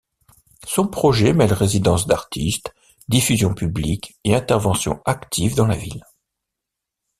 [0.65, 2.73] Son projet mêle résidences d’artistes,
[3.07, 6.03] diffusion publique et intervention active dans la ville.